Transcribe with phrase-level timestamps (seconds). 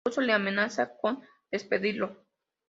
[0.03, 1.21] Incluso le amenaza con
[1.51, 2.25] despedirlo.